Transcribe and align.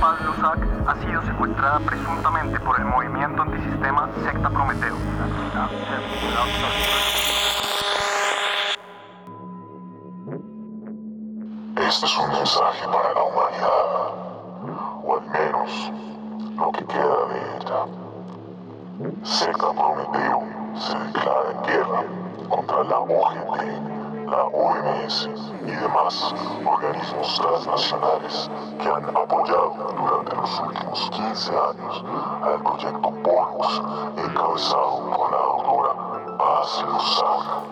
Paz 0.00 0.20
Lusac 0.20 0.58
ha 0.86 0.94
sido 0.96 1.22
secuestrada 1.22 1.80
presuntamente 1.80 2.60
por 2.60 2.78
el 2.78 2.84
movimiento 2.84 3.42
antisistema 3.42 4.08
Secta 4.24 4.50
Prometeo. 4.50 4.96
Este 11.76 12.06
es 12.06 12.18
un 12.18 12.28
mensaje 12.30 12.84
para 12.86 13.14
la 13.14 13.22
humanidad, 13.22 13.84
o 15.02 15.14
al 15.14 15.26
menos 15.30 15.92
lo 16.56 16.72
que 16.72 16.84
queda 16.84 17.26
de 17.26 17.40
ella. 17.56 17.86
Secta 19.24 19.72
Prometeo 19.72 20.42
se 20.78 20.98
declara 20.98 21.50
en 21.52 21.62
guerra 21.62 22.04
contra 22.48 22.84
la 22.84 22.98
OGT 22.98 23.95
la 24.26 24.44
OMS 24.44 25.28
y 25.64 25.70
demás 25.70 26.34
organismos 26.64 27.40
transnacionales 27.40 28.50
que 28.82 28.88
han 28.88 29.16
apoyado 29.16 29.94
durante 29.96 30.36
los 30.36 30.60
últimos 30.60 31.10
15 31.10 31.50
años 31.50 32.04
al 32.42 32.62
proyecto 32.62 33.10
Pollux 33.22 33.82
encabezado 34.16 35.10
por 35.16 35.30
la 35.30 35.38
doctora 35.38 36.36
Paz 36.38 36.84
Luzana. 36.88 37.62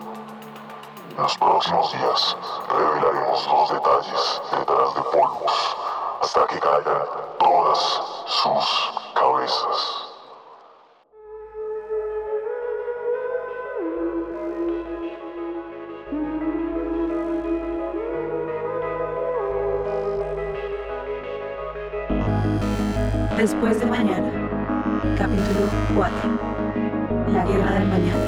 En 1.17 1.23
los 1.23 1.37
próximos 1.37 1.91
días 1.91 2.37
revelaremos 2.69 3.47
los 3.47 3.69
detalles 3.71 4.41
detrás 4.51 4.95
de 4.95 5.01
Pollux 5.01 5.75
hasta 6.21 6.47
que 6.47 6.59
caigan 6.59 7.05
todas 7.39 8.01
sus 8.27 8.93
cabezas. 9.13 10.04
Después 23.45 23.79
de 23.79 23.85
mañana. 23.85 24.49
Capítulo 25.15 25.69
4. 25.95 26.17
La 27.31 27.45
guerra 27.45 27.73
del 27.73 27.87
mañana. 27.87 28.25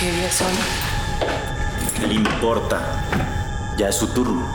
¿Qué 0.00 0.10
días 0.10 0.34
son? 0.34 0.81
Ya 3.78 3.88
es 3.88 3.96
su 3.96 4.08
turno. 4.08 4.46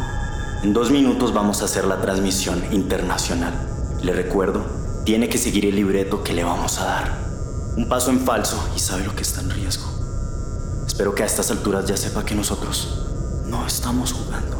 En 0.61 0.71
dos 0.71 0.91
minutos 0.91 1.33
vamos 1.33 1.61
a 1.61 1.65
hacer 1.65 1.85
la 1.85 1.99
transmisión 1.99 2.63
internacional. 2.71 3.53
Le 4.03 4.13
recuerdo, 4.13 4.65
tiene 5.03 5.29
que 5.29 5.39
seguir 5.39 5.65
el 5.65 5.75
libreto 5.75 6.23
que 6.23 6.33
le 6.33 6.43
vamos 6.43 6.79
a 6.79 6.85
dar. 6.85 7.17
Un 7.75 7.89
paso 7.89 8.11
en 8.11 8.19
falso 8.19 8.63
y 8.75 8.79
sabe 8.79 9.03
lo 9.03 9.15
que 9.15 9.23
está 9.23 9.41
en 9.41 9.49
riesgo. 9.49 9.85
Espero 10.85 11.15
que 11.15 11.23
a 11.23 11.25
estas 11.25 11.49
alturas 11.49 11.87
ya 11.87 11.97
sepa 11.97 12.23
que 12.23 12.35
nosotros 12.35 13.05
no 13.47 13.65
estamos 13.65 14.13
jugando. 14.13 14.57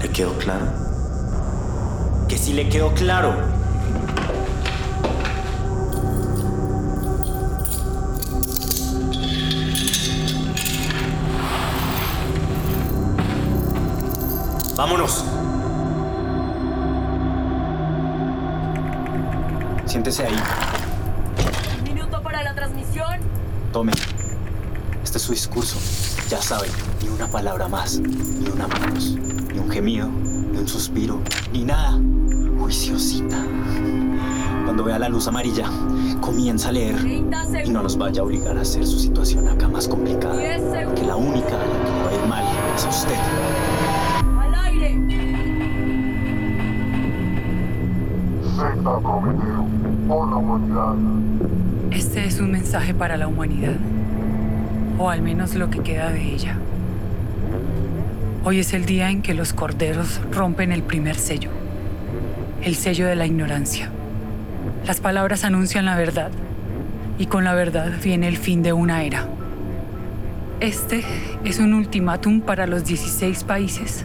¿Le 0.00 0.08
quedó 0.10 0.32
claro? 0.38 0.66
Que 2.26 2.38
si 2.38 2.54
le 2.54 2.70
quedó 2.70 2.94
claro. 2.94 3.34
¡Vámonos! 14.84 15.24
Siéntese 19.86 20.26
ahí. 20.26 20.36
Minuto 21.84 22.20
para 22.20 22.42
la 22.42 22.54
transmisión. 22.54 23.18
Tome. 23.72 23.92
Este 25.02 25.16
es 25.16 25.24
su 25.24 25.32
discurso. 25.32 25.78
Ya 26.28 26.42
sabe, 26.42 26.68
ni 27.02 27.08
una 27.08 27.26
palabra 27.28 27.66
más, 27.66 27.98
ni 27.98 28.46
una 28.46 28.68
menos, 28.68 29.12
ni 29.54 29.58
un 29.58 29.70
gemido, 29.70 30.06
ni 30.06 30.58
un 30.58 30.68
suspiro, 30.68 31.18
ni 31.50 31.64
nada. 31.64 31.98
Juiciosita. 32.58 33.38
Cuando 34.64 34.84
vea 34.84 34.98
la 34.98 35.08
luz 35.08 35.26
amarilla, 35.26 35.64
comienza 36.20 36.68
a 36.68 36.72
leer 36.72 36.96
30 36.98 37.40
segundos. 37.40 37.68
y 37.68 37.70
no 37.70 37.82
nos 37.82 37.96
vaya 37.96 38.20
a 38.20 38.24
obligar 38.24 38.58
a 38.58 38.60
hacer 38.60 38.86
su 38.86 38.98
situación 38.98 39.48
acá 39.48 39.66
más 39.66 39.88
complicada. 39.88 40.36
10 40.36 40.60
segundos. 40.60 41.00
Que 41.00 41.06
la 41.06 41.16
única 41.16 41.54
a 41.54 41.66
la 41.66 41.84
que 41.84 41.90
le 41.90 42.04
va 42.04 42.10
a 42.10 42.14
ir 42.14 42.28
mal 42.28 42.44
es 42.76 42.84
a 42.84 42.88
usted. 42.90 43.53
Este 51.90 52.26
es 52.26 52.38
un 52.38 52.50
mensaje 52.50 52.92
para 52.92 53.16
la 53.16 53.26
humanidad, 53.26 53.76
o 54.98 55.08
al 55.08 55.22
menos 55.22 55.54
lo 55.54 55.70
que 55.70 55.80
queda 55.80 56.10
de 56.10 56.22
ella. 56.22 56.58
Hoy 58.44 58.58
es 58.58 58.74
el 58.74 58.84
día 58.84 59.08
en 59.08 59.22
que 59.22 59.32
los 59.32 59.54
corderos 59.54 60.20
rompen 60.30 60.70
el 60.70 60.82
primer 60.82 61.16
sello, 61.16 61.48
el 62.60 62.74
sello 62.74 63.06
de 63.06 63.16
la 63.16 63.24
ignorancia. 63.24 63.88
Las 64.86 65.00
palabras 65.00 65.44
anuncian 65.44 65.86
la 65.86 65.96
verdad, 65.96 66.30
y 67.18 67.24
con 67.24 67.44
la 67.44 67.54
verdad 67.54 67.90
viene 68.02 68.28
el 68.28 68.36
fin 68.36 68.62
de 68.62 68.74
una 68.74 69.02
era. 69.02 69.26
Este 70.60 71.04
es 71.44 71.58
un 71.58 71.72
ultimátum 71.72 72.42
para 72.42 72.66
los 72.66 72.84
16 72.84 73.44
países, 73.44 74.04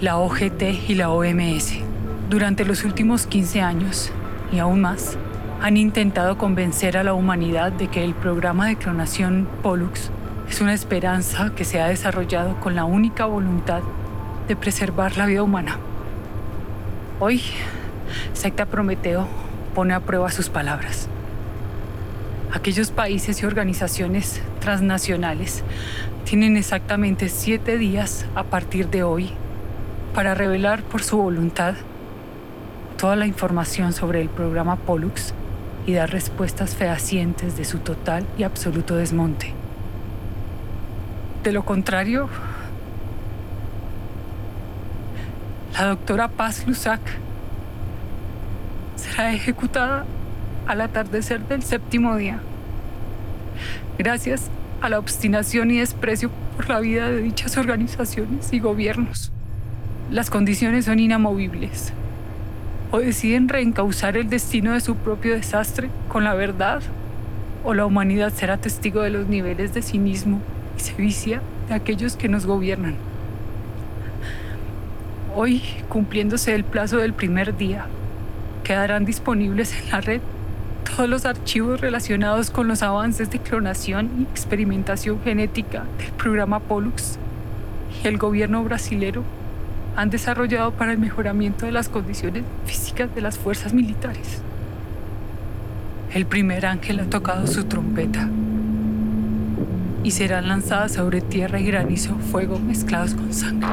la 0.00 0.18
OGT 0.18 0.62
y 0.88 0.94
la 0.94 1.10
OMS. 1.10 1.93
Durante 2.30 2.64
los 2.64 2.84
últimos 2.84 3.26
15 3.26 3.60
años, 3.60 4.10
y 4.50 4.58
aún 4.58 4.80
más, 4.80 5.18
han 5.60 5.76
intentado 5.76 6.38
convencer 6.38 6.96
a 6.96 7.04
la 7.04 7.12
humanidad 7.12 7.70
de 7.70 7.88
que 7.88 8.02
el 8.02 8.14
programa 8.14 8.66
de 8.66 8.76
clonación 8.76 9.46
Pollux 9.62 10.10
es 10.48 10.60
una 10.62 10.72
esperanza 10.72 11.52
que 11.54 11.66
se 11.66 11.82
ha 11.82 11.88
desarrollado 11.88 12.58
con 12.60 12.74
la 12.74 12.86
única 12.86 13.26
voluntad 13.26 13.82
de 14.48 14.56
preservar 14.56 15.18
la 15.18 15.26
vida 15.26 15.42
humana. 15.42 15.76
Hoy, 17.20 17.42
Secta 18.32 18.64
Prometeo 18.64 19.28
pone 19.74 19.92
a 19.92 20.00
prueba 20.00 20.30
sus 20.30 20.48
palabras. 20.48 21.08
Aquellos 22.54 22.90
países 22.90 23.42
y 23.42 23.46
organizaciones 23.46 24.40
transnacionales 24.60 25.62
tienen 26.24 26.56
exactamente 26.56 27.28
siete 27.28 27.76
días 27.76 28.24
a 28.34 28.44
partir 28.44 28.88
de 28.88 29.02
hoy 29.02 29.30
para 30.14 30.34
revelar 30.34 30.82
por 30.84 31.02
su 31.02 31.18
voluntad 31.18 31.74
toda 33.04 33.16
la 33.16 33.26
información 33.26 33.92
sobre 33.92 34.22
el 34.22 34.30
programa 34.30 34.76
Pollux 34.76 35.34
y 35.84 35.92
dar 35.92 36.10
respuestas 36.10 36.74
fehacientes 36.74 37.54
de 37.54 37.66
su 37.66 37.80
total 37.80 38.24
y 38.38 38.44
absoluto 38.44 38.96
desmonte. 38.96 39.52
De 41.42 41.52
lo 41.52 41.66
contrario, 41.66 42.30
la 45.74 45.84
doctora 45.84 46.28
Paz 46.28 46.66
Lusac 46.66 47.02
será 48.96 49.34
ejecutada 49.34 50.06
al 50.66 50.80
atardecer 50.80 51.46
del 51.46 51.62
séptimo 51.62 52.16
día, 52.16 52.40
gracias 53.98 54.48
a 54.80 54.88
la 54.88 54.98
obstinación 54.98 55.70
y 55.70 55.80
desprecio 55.80 56.30
por 56.56 56.70
la 56.70 56.80
vida 56.80 57.10
de 57.10 57.20
dichas 57.20 57.58
organizaciones 57.58 58.50
y 58.54 58.60
gobiernos. 58.60 59.30
Las 60.10 60.30
condiciones 60.30 60.86
son 60.86 61.00
inamovibles. 61.00 61.92
O 62.90 62.98
deciden 62.98 63.48
reencauzar 63.48 64.16
el 64.16 64.28
destino 64.28 64.72
de 64.72 64.80
su 64.80 64.96
propio 64.96 65.34
desastre 65.34 65.90
con 66.08 66.24
la 66.24 66.34
verdad, 66.34 66.82
o 67.64 67.74
la 67.74 67.86
humanidad 67.86 68.32
será 68.32 68.56
testigo 68.58 69.02
de 69.02 69.10
los 69.10 69.26
niveles 69.26 69.74
de 69.74 69.82
cinismo 69.82 70.40
y 70.76 70.80
sevicia 70.80 71.40
de 71.68 71.74
aquellos 71.74 72.16
que 72.16 72.28
nos 72.28 72.46
gobiernan. 72.46 72.96
Hoy, 75.34 75.62
cumpliéndose 75.88 76.54
el 76.54 76.62
plazo 76.62 76.98
del 76.98 77.12
primer 77.12 77.56
día, 77.56 77.86
quedarán 78.62 79.04
disponibles 79.04 79.74
en 79.78 79.90
la 79.90 80.00
red 80.00 80.20
todos 80.84 81.08
los 81.08 81.24
archivos 81.24 81.80
relacionados 81.80 82.50
con 82.50 82.68
los 82.68 82.82
avances 82.82 83.30
de 83.30 83.40
clonación 83.40 84.10
y 84.18 84.22
experimentación 84.24 85.20
genética 85.24 85.84
del 85.98 86.12
programa 86.12 86.60
Pollux 86.60 87.18
y 88.02 88.06
el 88.06 88.18
gobierno 88.18 88.62
brasilero 88.62 89.24
han 89.96 90.10
desarrollado 90.10 90.72
para 90.72 90.92
el 90.92 90.98
mejoramiento 90.98 91.66
de 91.66 91.72
las 91.72 91.88
condiciones 91.88 92.44
físicas 92.66 93.14
de 93.14 93.20
las 93.20 93.38
fuerzas 93.38 93.72
militares. 93.72 94.40
El 96.12 96.26
primer 96.26 96.66
ángel 96.66 97.00
ha 97.00 97.04
tocado 97.04 97.46
su 97.46 97.64
trompeta 97.64 98.28
y 100.02 100.10
serán 100.10 100.48
lanzadas 100.48 100.92
sobre 100.92 101.20
tierra 101.20 101.58
y 101.58 101.66
granizo 101.66 102.14
fuego 102.16 102.58
mezclados 102.58 103.14
con 103.14 103.32
sangre. 103.32 103.68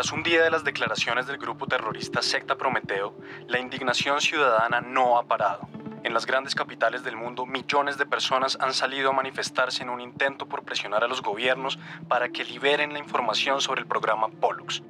Tras 0.00 0.12
un 0.12 0.22
día 0.22 0.42
de 0.42 0.50
las 0.50 0.64
declaraciones 0.64 1.26
del 1.26 1.36
grupo 1.36 1.66
terrorista 1.66 2.22
Secta 2.22 2.56
Prometeo, 2.56 3.14
la 3.48 3.58
indignación 3.58 4.22
ciudadana 4.22 4.80
no 4.80 5.18
ha 5.18 5.24
parado. 5.24 5.68
En 6.04 6.14
las 6.14 6.24
grandes 6.24 6.54
capitales 6.54 7.04
del 7.04 7.16
mundo, 7.16 7.44
millones 7.44 7.98
de 7.98 8.06
personas 8.06 8.56
han 8.62 8.72
salido 8.72 9.10
a 9.10 9.12
manifestarse 9.12 9.82
en 9.82 9.90
un 9.90 10.00
intento 10.00 10.46
por 10.46 10.62
presionar 10.62 11.04
a 11.04 11.06
los 11.06 11.20
gobiernos 11.20 11.78
para 12.08 12.30
que 12.30 12.46
liberen 12.46 12.94
la 12.94 12.98
información 12.98 13.60
sobre 13.60 13.82
el 13.82 13.86
programa 13.86 14.28
Pollux. 14.28 14.82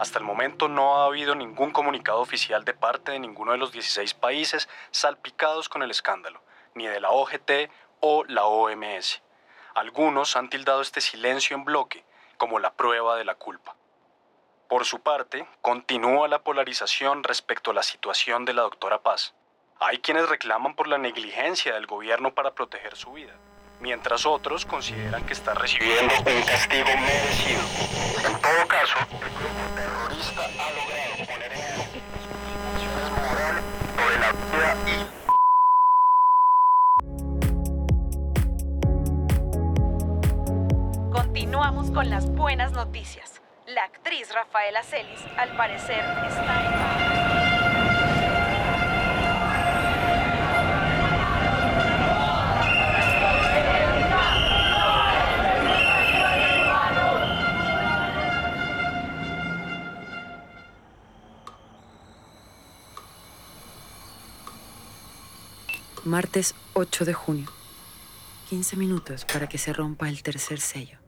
Hasta 0.00 0.18
el 0.18 0.24
momento 0.24 0.66
no 0.66 0.96
ha 0.96 1.04
habido 1.06 1.36
ningún 1.36 1.70
comunicado 1.70 2.18
oficial 2.18 2.64
de 2.64 2.74
parte 2.74 3.12
de 3.12 3.20
ninguno 3.20 3.52
de 3.52 3.58
los 3.58 3.70
16 3.70 4.14
países 4.14 4.68
salpicados 4.90 5.68
con 5.68 5.84
el 5.84 5.92
escándalo, 5.92 6.42
ni 6.74 6.88
de 6.88 6.98
la 6.98 7.10
OGT 7.10 7.70
o 8.00 8.24
la 8.24 8.46
OMS. 8.46 9.22
Algunos 9.76 10.34
han 10.34 10.50
tildado 10.50 10.82
este 10.82 11.00
silencio 11.00 11.56
en 11.56 11.64
bloque 11.64 12.04
como 12.36 12.58
la 12.58 12.72
prueba 12.72 13.16
de 13.16 13.24
la 13.24 13.36
culpa. 13.36 13.76
Por 14.70 14.86
su 14.86 15.00
parte, 15.00 15.46
continúa 15.62 16.28
la 16.28 16.44
polarización 16.44 17.24
respecto 17.24 17.72
a 17.72 17.74
la 17.74 17.82
situación 17.82 18.44
de 18.44 18.54
la 18.54 18.62
doctora 18.62 19.02
Paz. 19.02 19.34
Hay 19.80 19.98
quienes 19.98 20.28
reclaman 20.28 20.76
por 20.76 20.86
la 20.86 20.96
negligencia 20.96 21.74
del 21.74 21.88
gobierno 21.88 22.32
para 22.34 22.54
proteger 22.54 22.94
su 22.94 23.10
vida, 23.12 23.34
mientras 23.80 24.24
otros 24.26 24.64
consideran 24.64 25.26
que 25.26 25.32
está 25.32 25.54
recibiendo 25.54 26.14
un 26.18 26.42
castigo 26.42 26.86
merecido. 26.86 27.62
En 28.24 28.40
todo 28.40 28.68
caso, 28.68 28.94
el 29.10 29.18
grupo 29.18 29.58
terrorista 29.74 30.44
ha 30.44 30.70
logrado 30.70 31.16
poner 31.26 31.52
en 31.52 31.62
condiciones 31.74 33.10
morales 33.10 33.64
sobre 33.96 34.20
la 34.20 34.30
vida 34.54 34.76
y 34.86 35.10
Continuamos 41.10 41.90
con 41.90 42.08
las 42.08 42.30
buenas 42.30 42.70
noticias. 42.70 43.40
La 43.74 43.84
actriz 43.84 44.32
Rafaela 44.34 44.82
Celis, 44.82 45.20
al 45.36 45.56
parecer, 45.56 46.02
está 46.26 46.64
en... 46.64 46.70
Martes 66.04 66.56
8 66.72 67.04
de 67.04 67.14
junio. 67.14 67.48
15 68.48 68.76
minutos 68.76 69.24
para 69.26 69.48
que 69.48 69.58
se 69.58 69.72
rompa 69.72 70.08
el 70.08 70.24
tercer 70.24 70.58
sello. 70.58 70.99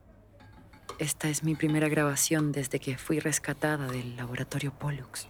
Esta 1.02 1.28
es 1.28 1.42
mi 1.42 1.56
primera 1.56 1.88
grabación 1.88 2.52
desde 2.52 2.78
que 2.78 2.96
fui 2.96 3.18
rescatada 3.18 3.88
del 3.88 4.14
laboratorio 4.14 4.72
Pollux. 4.72 5.26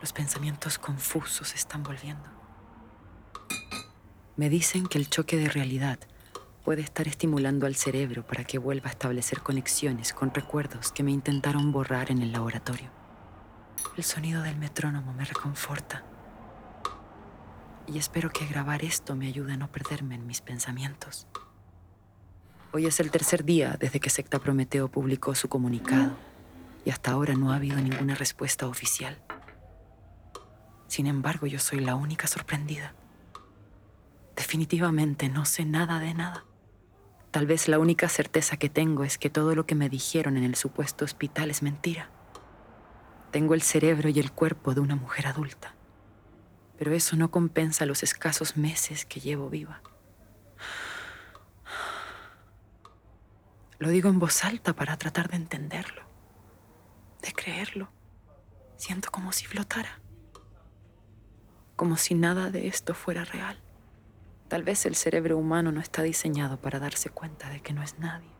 Los 0.00 0.14
pensamientos 0.14 0.78
confusos 0.78 1.54
están 1.54 1.82
volviendo. 1.82 2.30
Me 4.36 4.48
dicen 4.48 4.86
que 4.86 4.96
el 4.96 5.10
choque 5.10 5.36
de 5.36 5.50
realidad 5.50 5.98
puede 6.64 6.80
estar 6.80 7.06
estimulando 7.06 7.66
al 7.66 7.74
cerebro 7.74 8.26
para 8.26 8.44
que 8.44 8.56
vuelva 8.56 8.88
a 8.88 8.92
establecer 8.92 9.42
conexiones 9.42 10.14
con 10.14 10.32
recuerdos 10.32 10.92
que 10.92 11.02
me 11.02 11.12
intentaron 11.12 11.70
borrar 11.70 12.10
en 12.10 12.22
el 12.22 12.32
laboratorio. 12.32 12.90
El 13.98 14.04
sonido 14.04 14.40
del 14.40 14.56
metrónomo 14.56 15.12
me 15.12 15.26
reconforta 15.26 16.04
y 17.86 17.98
espero 17.98 18.30
que 18.30 18.46
grabar 18.46 18.82
esto 18.82 19.14
me 19.14 19.26
ayude 19.26 19.52
a 19.52 19.56
no 19.58 19.70
perderme 19.70 20.14
en 20.14 20.26
mis 20.26 20.40
pensamientos. 20.40 21.26
Hoy 22.72 22.86
es 22.86 23.00
el 23.00 23.10
tercer 23.10 23.44
día 23.44 23.76
desde 23.78 24.00
que 24.00 24.10
Secta 24.10 24.38
Prometeo 24.38 24.88
publicó 24.88 25.34
su 25.34 25.48
comunicado 25.48 26.12
y 26.84 26.90
hasta 26.90 27.12
ahora 27.12 27.34
no 27.34 27.52
ha 27.52 27.56
habido 27.56 27.78
ninguna 27.78 28.14
respuesta 28.14 28.66
oficial. 28.66 29.18
Sin 30.86 31.06
embargo, 31.06 31.46
yo 31.46 31.58
soy 31.58 31.80
la 31.80 31.94
única 31.94 32.26
sorprendida. 32.26 32.94
Definitivamente 34.36 35.28
no 35.28 35.44
sé 35.44 35.64
nada 35.64 35.98
de 36.00 36.14
nada. 36.14 36.44
Tal 37.30 37.46
vez 37.46 37.68
la 37.68 37.78
única 37.78 38.08
certeza 38.08 38.56
que 38.56 38.68
tengo 38.68 39.04
es 39.04 39.18
que 39.18 39.30
todo 39.30 39.54
lo 39.54 39.66
que 39.66 39.74
me 39.74 39.88
dijeron 39.88 40.36
en 40.36 40.44
el 40.44 40.54
supuesto 40.54 41.04
hospital 41.04 41.50
es 41.50 41.62
mentira. 41.62 42.10
Tengo 43.30 43.54
el 43.54 43.62
cerebro 43.62 44.08
y 44.08 44.18
el 44.18 44.32
cuerpo 44.32 44.74
de 44.74 44.80
una 44.80 44.96
mujer 44.96 45.26
adulta 45.26 45.74
pero 46.78 46.92
eso 46.94 47.16
no 47.16 47.30
compensa 47.30 47.86
los 47.86 48.02
escasos 48.04 48.56
meses 48.56 49.04
que 49.04 49.18
llevo 49.20 49.50
viva. 49.50 49.82
Lo 53.78 53.88
digo 53.90 54.08
en 54.08 54.18
voz 54.18 54.44
alta 54.44 54.74
para 54.74 54.96
tratar 54.96 55.28
de 55.28 55.36
entenderlo, 55.36 56.02
de 57.22 57.32
creerlo. 57.32 57.90
Siento 58.76 59.10
como 59.10 59.32
si 59.32 59.46
flotara, 59.46 60.00
como 61.76 61.96
si 61.96 62.14
nada 62.14 62.50
de 62.50 62.68
esto 62.68 62.94
fuera 62.94 63.24
real. 63.24 63.60
Tal 64.48 64.62
vez 64.62 64.86
el 64.86 64.94
cerebro 64.94 65.36
humano 65.36 65.72
no 65.72 65.80
está 65.80 66.02
diseñado 66.02 66.60
para 66.60 66.78
darse 66.78 67.10
cuenta 67.10 67.50
de 67.50 67.60
que 67.60 67.72
no 67.72 67.82
es 67.82 67.98
nadie. 67.98 68.30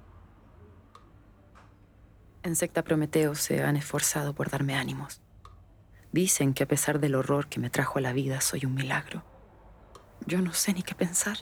En 2.42 2.56
Secta 2.56 2.82
Prometeo 2.82 3.34
se 3.34 3.62
han 3.62 3.76
esforzado 3.76 4.34
por 4.34 4.48
darme 4.48 4.74
ánimos 4.74 5.20
Dicen 6.12 6.54
que 6.54 6.64
a 6.64 6.68
pesar 6.68 7.00
del 7.00 7.14
horror 7.14 7.48
que 7.48 7.60
me 7.60 7.70
trajo 7.70 7.98
a 7.98 8.02
la 8.02 8.12
vida, 8.12 8.40
soy 8.40 8.64
un 8.64 8.74
milagro. 8.74 9.24
Yo 10.26 10.40
no 10.40 10.54
sé 10.54 10.72
ni 10.72 10.82
qué 10.82 10.94
pensar. 10.94 11.36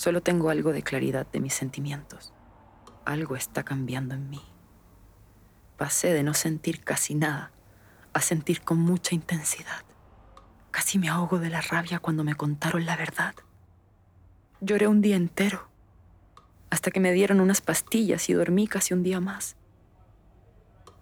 Solo 0.00 0.22
tengo 0.22 0.48
algo 0.48 0.72
de 0.72 0.82
claridad 0.82 1.26
de 1.26 1.40
mis 1.40 1.52
sentimientos. 1.52 2.32
Algo 3.04 3.36
está 3.36 3.64
cambiando 3.64 4.14
en 4.14 4.30
mí. 4.30 4.40
Pasé 5.76 6.14
de 6.14 6.22
no 6.22 6.32
sentir 6.32 6.82
casi 6.82 7.14
nada 7.14 7.50
a 8.14 8.22
sentir 8.22 8.62
con 8.62 8.78
mucha 8.78 9.14
intensidad. 9.14 9.84
Casi 10.70 10.98
me 10.98 11.10
ahogo 11.10 11.38
de 11.38 11.50
la 11.50 11.60
rabia 11.60 11.98
cuando 11.98 12.24
me 12.24 12.34
contaron 12.34 12.86
la 12.86 12.96
verdad. 12.96 13.34
Lloré 14.62 14.88
un 14.88 15.02
día 15.02 15.16
entero, 15.16 15.68
hasta 16.70 16.90
que 16.90 17.00
me 17.00 17.12
dieron 17.12 17.38
unas 17.38 17.60
pastillas 17.60 18.30
y 18.30 18.32
dormí 18.32 18.66
casi 18.66 18.94
un 18.94 19.02
día 19.02 19.20
más 19.20 19.58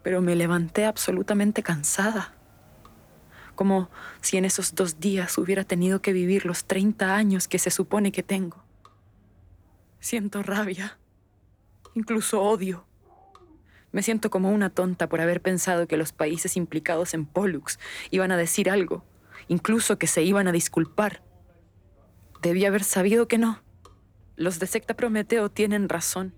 pero 0.02 0.22
me 0.22 0.36
levanté 0.36 0.86
absolutamente 0.86 1.62
cansada, 1.62 2.32
como 3.54 3.90
si 4.22 4.38
en 4.38 4.46
esos 4.46 4.74
dos 4.74 5.00
días 5.00 5.36
hubiera 5.36 5.64
tenido 5.64 6.00
que 6.00 6.14
vivir 6.14 6.46
los 6.46 6.64
30 6.64 7.14
años 7.14 7.46
que 7.46 7.58
se 7.58 7.70
supone 7.70 8.10
que 8.10 8.22
tengo. 8.22 8.67
Siento 10.00 10.42
rabia, 10.42 10.98
incluso 11.94 12.40
odio. 12.40 12.86
Me 13.90 14.02
siento 14.02 14.30
como 14.30 14.50
una 14.50 14.70
tonta 14.70 15.08
por 15.08 15.20
haber 15.20 15.42
pensado 15.42 15.88
que 15.88 15.96
los 15.96 16.12
países 16.12 16.56
implicados 16.56 17.14
en 17.14 17.26
Pollux 17.26 17.78
iban 18.10 18.30
a 18.30 18.36
decir 18.36 18.70
algo, 18.70 19.04
incluso 19.48 19.98
que 19.98 20.06
se 20.06 20.22
iban 20.22 20.46
a 20.46 20.52
disculpar. 20.52 21.22
Debí 22.42 22.64
haber 22.64 22.84
sabido 22.84 23.26
que 23.26 23.38
no. 23.38 23.60
Los 24.36 24.60
de 24.60 24.68
secta 24.68 24.94
Prometeo 24.94 25.50
tienen 25.50 25.88
razón. 25.88 26.32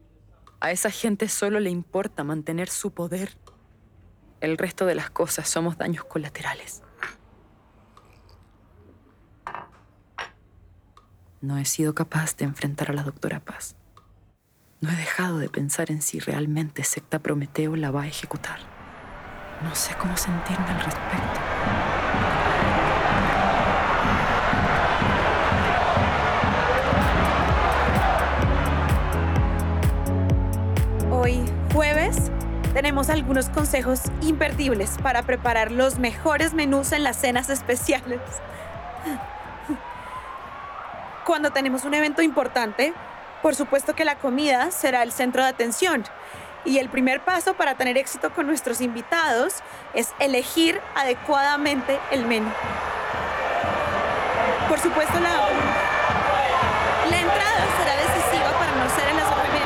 A 0.61 0.71
esa 0.71 0.91
gente 0.91 1.29
solo 1.29 1.61
le 1.61 1.71
importa 1.71 2.25
mantener 2.25 2.71
su 2.71 2.93
poder. 2.93 3.37
El 4.41 4.57
resto 4.57 4.87
de 4.87 4.95
las 4.95 5.11
cosas 5.11 5.49
somos 5.49 5.77
daños 5.77 6.05
colaterales. 6.05 6.83
No 11.43 11.57
he 11.57 11.65
sido 11.65 11.95
capaz 11.95 12.37
de 12.37 12.45
enfrentar 12.45 12.91
a 12.91 12.93
la 12.93 13.03
doctora 13.03 13.41
Paz. 13.41 13.75
No 14.83 14.91
he 14.91 14.97
dejado 14.97 15.39
de 15.39 15.49
pensar 15.49 15.91
en 15.91 16.03
si 16.03 16.21
realmente 16.21 16.85
Secta 16.85 17.19
Prometeo 17.19 17.77
la 17.77 17.91
va 17.91 18.03
a 18.03 18.09
ejecutar. 18.09 18.59
No 19.63 19.75
sé 19.75 19.95
cómo 19.95 20.15
sentirme 20.19 20.67
al 20.67 20.85
respecto. 20.85 21.41
Hoy, 31.11 31.41
jueves, 31.73 32.31
tenemos 32.75 33.09
algunos 33.09 33.49
consejos 33.49 34.03
imperdibles 34.21 34.99
para 35.03 35.23
preparar 35.23 35.73
los 35.73 35.99
mejores 35.99 36.53
menús 36.53 36.93
en 36.93 37.03
las 37.03 37.17
cenas 37.17 37.49
especiales. 37.49 38.21
Cuando 41.25 41.51
tenemos 41.51 41.85
un 41.85 41.95
evento 41.95 42.23
importante, 42.23 42.95
por 43.43 43.55
supuesto 43.55 43.95
que 43.95 44.05
la 44.05 44.17
comida 44.17 44.71
será 44.71 45.03
el 45.03 45.13
centro 45.13 45.43
de 45.43 45.49
atención. 45.49 46.05
Y 46.65 46.79
el 46.79 46.89
primer 46.89 47.21
paso 47.21 47.55
para 47.55 47.75
tener 47.75 47.97
éxito 47.97 48.31
con 48.33 48.47
nuestros 48.47 48.81
invitados 48.81 49.57
es 49.95 50.13
elegir 50.19 50.81
adecuadamente 50.95 51.99
el 52.11 52.27
menú. 52.27 52.51
Por 54.69 54.79
supuesto, 54.79 55.19
la, 55.21 55.31
la 57.11 57.19
entrada 57.19 57.67
será 57.79 57.97
decisiva 57.97 58.51
para 58.59 58.73
no 58.77 58.91
ser 58.95 59.09
en 59.09 59.17
las 59.17 59.29
sobremesa. 59.29 59.61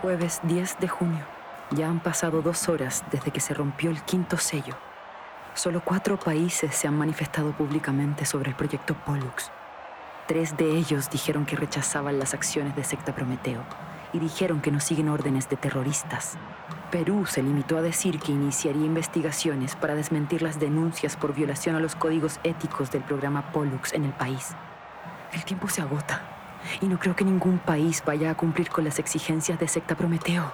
Jueves 0.00 0.40
10 0.44 0.78
de 0.78 0.88
junio. 0.88 1.37
Ya 1.70 1.88
han 1.88 2.00
pasado 2.00 2.40
dos 2.40 2.68
horas 2.70 3.04
desde 3.10 3.30
que 3.30 3.40
se 3.40 3.52
rompió 3.52 3.90
el 3.90 4.00
quinto 4.02 4.38
sello. 4.38 4.74
Solo 5.52 5.82
cuatro 5.84 6.18
países 6.18 6.74
se 6.74 6.88
han 6.88 6.96
manifestado 6.96 7.52
públicamente 7.52 8.24
sobre 8.24 8.50
el 8.50 8.56
proyecto 8.56 8.94
Pollux. 8.94 9.50
Tres 10.26 10.56
de 10.56 10.70
ellos 10.70 11.10
dijeron 11.10 11.44
que 11.44 11.56
rechazaban 11.56 12.18
las 12.18 12.32
acciones 12.32 12.74
de 12.74 12.84
secta 12.84 13.14
Prometeo 13.14 13.62
y 14.14 14.18
dijeron 14.18 14.62
que 14.62 14.70
no 14.70 14.80
siguen 14.80 15.10
órdenes 15.10 15.50
de 15.50 15.56
terroristas. 15.56 16.38
Perú 16.90 17.26
se 17.26 17.42
limitó 17.42 17.76
a 17.76 17.82
decir 17.82 18.18
que 18.18 18.32
iniciaría 18.32 18.86
investigaciones 18.86 19.76
para 19.76 19.94
desmentir 19.94 20.40
las 20.40 20.58
denuncias 20.58 21.16
por 21.16 21.34
violación 21.34 21.76
a 21.76 21.80
los 21.80 21.94
códigos 21.94 22.40
éticos 22.44 22.90
del 22.90 23.02
programa 23.02 23.52
Pollux 23.52 23.92
en 23.92 24.04
el 24.04 24.12
país. 24.12 24.54
El 25.32 25.44
tiempo 25.44 25.68
se 25.68 25.82
agota 25.82 26.22
y 26.80 26.86
no 26.86 26.98
creo 26.98 27.14
que 27.14 27.24
ningún 27.24 27.58
país 27.58 28.02
vaya 28.06 28.30
a 28.30 28.36
cumplir 28.36 28.70
con 28.70 28.84
las 28.84 28.98
exigencias 28.98 29.60
de 29.60 29.68
secta 29.68 29.94
Prometeo. 29.96 30.50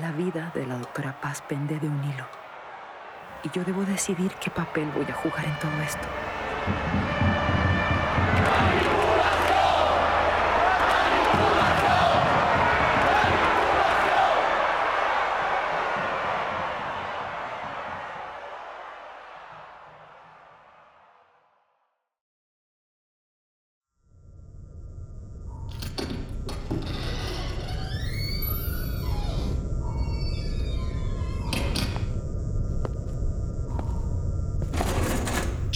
La 0.00 0.12
vida 0.12 0.50
de 0.54 0.66
la 0.66 0.78
doctora 0.78 1.20
Paz 1.20 1.42
pende 1.46 1.78
de 1.78 1.86
un 1.86 2.02
hilo. 2.04 2.24
Y 3.42 3.50
yo 3.50 3.62
debo 3.64 3.84
decidir 3.84 4.32
qué 4.40 4.50
papel 4.50 4.90
voy 4.96 5.04
a 5.04 5.12
jugar 5.12 5.44
en 5.44 5.58
todo 5.58 5.82
esto. 5.82 6.08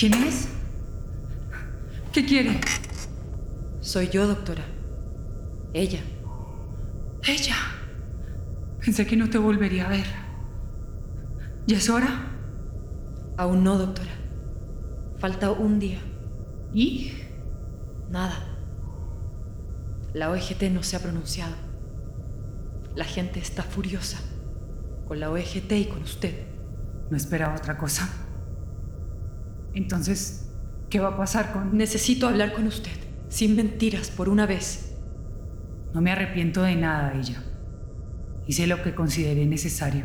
¿Quién 0.07 0.23
es? 0.23 0.49
¿Qué 2.13 2.27
quiere? 2.27 2.61
Soy 3.81 4.11
yo, 4.11 4.27
doctora. 4.27 4.63
Ella. 5.73 6.01
Ella. 7.27 7.57
Pensé 8.85 9.07
que 9.07 9.17
no 9.17 9.31
te 9.31 9.39
volvería 9.39 9.87
a 9.87 9.89
ver. 9.89 10.05
¿Ya 11.67 11.79
es 11.79 11.89
hora? 11.89 12.37
Aún 13.39 13.65
no, 13.65 13.79
doctora. 13.79 14.11
Falta 15.17 15.51
un 15.53 15.79
día. 15.79 16.01
¿Y? 16.75 17.15
Nada. 18.11 18.45
La 20.13 20.31
OEGT 20.31 20.65
no 20.65 20.83
se 20.83 20.97
ha 20.97 21.01
pronunciado. 21.01 21.55
La 22.95 23.07
gente 23.07 23.41
está 23.41 23.63
furiosa. 23.63 24.19
Con 25.09 25.19
la 25.19 25.31
OEGT 25.31 25.73
y 25.73 25.85
con 25.87 26.03
usted. 26.03 26.45
No 27.09 27.17
esperaba 27.17 27.57
otra 27.57 27.79
cosa. 27.79 28.24
Entonces, 29.75 30.49
¿qué 30.89 31.01
va 31.01 31.09
a 31.09 31.17
pasar 31.17 31.53
con...? 31.53 31.77
Necesito 31.77 32.29
hablar 32.29 32.53
con 32.53 32.67
usted. 32.67 32.93
Sin 33.29 33.57
mentiras, 33.57 34.11
por 34.11 34.29
una 34.29 34.47
vez. 34.47 34.97
No 35.93 36.01
me 36.01 36.13
arrepiento 36.13 36.63
de 36.63 36.77
nada, 36.77 37.15
ella. 37.15 37.43
Hice 38.47 38.67
lo 38.67 38.83
que 38.83 38.95
consideré 38.95 39.47
necesario. 39.47 40.05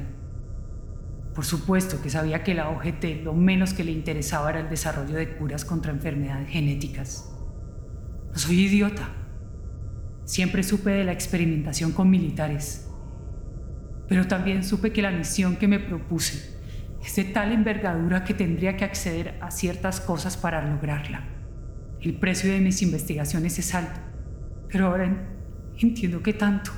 Por 1.34 1.46
supuesto 1.46 2.02
que 2.02 2.10
sabía 2.10 2.44
que 2.44 2.56
la 2.56 2.70
OGT 2.70 3.24
lo 3.24 3.34
menos 3.34 3.74
que 3.74 3.84
le 3.84 3.92
interesaba 3.92 4.50
era 4.50 4.60
el 4.62 4.70
desarrollo 4.70 5.16
de 5.16 5.36
curas 5.38 5.64
contra 5.66 5.92
enfermedades 5.92 6.50
genéticas. 6.50 7.32
No 8.32 8.38
soy 8.38 8.62
idiota. 8.62 9.10
Siempre 10.26 10.64
supe 10.64 10.92
de 10.92 11.04
la 11.04 11.12
experimentación 11.12 11.92
con 11.92 12.10
militares. 12.10 12.90
Pero 14.08 14.28
también 14.28 14.64
supe 14.64 14.92
que 14.92 15.02
la 15.02 15.12
misión 15.12 15.56
que 15.56 15.68
me 15.68 15.80
propuse 15.80 16.59
es 17.04 17.16
de 17.16 17.26
tal 17.26 17.52
envergadura 17.52 18.24
que 18.24 18.34
tendría 18.34 18.76
que 18.76 18.86
acceder 18.86 19.38
a 19.42 19.52
ciertas 19.52 20.02
cosas 20.02 20.38
para 20.38 20.68
lograrla. 20.68 21.28
El 22.02 22.18
precio 22.18 22.52
de 22.52 22.60
mis 22.60 22.82
investigaciones 22.82 23.60
es 23.60 23.74
alto, 23.74 24.00
pero 24.70 24.88
ahora 24.88 25.28
entiendo 25.78 26.22
que 26.22 26.34
tanto. 26.34 26.72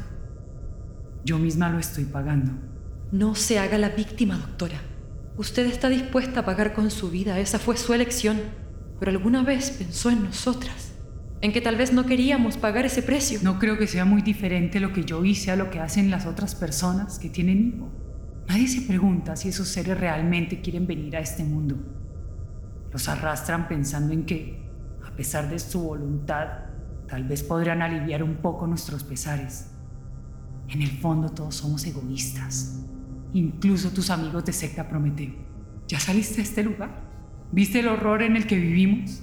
Yo 1.24 1.38
misma 1.38 1.70
lo 1.70 1.80
estoy 1.80 2.06
pagando. 2.06 2.54
No 3.12 3.36
se 3.36 3.60
haga 3.60 3.78
la 3.78 3.90
víctima, 3.90 4.38
doctora. 4.38 4.80
Usted 5.38 5.66
está 5.66 5.90
dispuesta 5.90 6.42
a 6.42 6.46
pagar 6.46 6.74
con 6.74 6.90
su 6.92 7.10
vida, 7.10 7.40
esa 7.40 7.60
fue 7.60 7.78
su 7.78 7.94
elección. 7.94 8.40
Pero 9.00 9.12
alguna 9.12 9.44
vez 9.44 9.72
pensó 9.72 10.12
en 10.12 10.24
nosotras, 10.24 10.94
en 11.42 11.51
que 11.51 11.62
tal 11.62 11.75
vez 11.75 11.92
no 11.92 12.06
queríamos 12.06 12.58
pagar 12.58 12.86
ese 12.86 13.01
precio. 13.01 13.40
No 13.42 13.58
creo 13.58 13.78
que 13.78 13.88
sea 13.88 14.06
muy 14.06 14.22
diferente 14.22 14.80
lo 14.80 14.94
que 14.94 15.04
yo 15.04 15.25
hice 15.25 15.51
a 15.51 15.56
lo 15.56 15.70
que 15.70 15.80
hacen 15.80 16.12
las 16.12 16.25
otras 16.25 16.56
personas 16.56 17.18
que 17.18 17.30
tienen 17.30 17.74
hijos. 17.75 17.90
Nadie 18.48 18.67
se 18.67 18.81
pregunta 18.81 19.36
si 19.36 19.50
esos 19.50 19.67
seres 19.67 20.00
realmente 20.00 20.62
quieren 20.62 20.88
venir 20.88 21.15
a 21.15 21.19
este 21.19 21.43
mundo. 21.43 21.77
Los 22.91 23.07
arrastran 23.07 23.67
pensando 23.67 24.13
en 24.13 24.25
que, 24.25 24.62
a 25.05 25.15
pesar 25.15 25.50
de 25.50 25.60
su 25.60 25.81
voluntad, 25.81 26.48
tal 27.07 27.24
vez 27.25 27.43
podrán 27.43 27.81
aliviar 27.81 28.24
un 28.24 28.36
poco 28.36 28.67
nuestros 28.67 29.03
pesares. 29.03 29.71
En 30.67 30.81
el 30.81 30.91
fondo 30.91 31.29
todos 31.29 31.55
somos 31.55 31.86
egoístas, 31.86 32.81
incluso 33.33 33.91
tus 33.91 34.10
amigos 34.10 34.45
de 34.45 34.53
secta 34.53 34.88
Prometeo. 34.88 35.33
¿Ya 35.88 36.00
saliste 36.00 36.38
de 36.38 36.43
este 36.43 36.63
lugar? 36.63 37.10
¿Viste 37.51 37.79
el 37.79 37.89
horror 37.89 38.21
en 38.21 38.38
el 38.38 38.48
que 38.48 38.57
vivimos? 38.57 39.21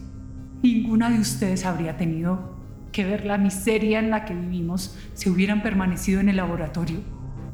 Ninguna 0.62 1.08
de 1.08 1.18
ustedes 1.18 1.64
habría 1.64 1.96
tenido 1.96 2.58
que 2.92 3.04
ver 3.04 3.24
la 3.24 3.38
miseria 3.38 3.98
en 3.98 4.10
la 4.10 4.24
que 4.24 4.34
vivimos 4.34 4.96
si 5.14 5.30
hubieran 5.30 5.62
permanecido 5.62 6.20
en 6.20 6.28
el 6.28 6.36
laboratorio. 6.36 7.00